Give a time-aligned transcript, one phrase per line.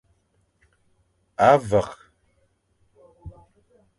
[1.49, 1.91] A vek.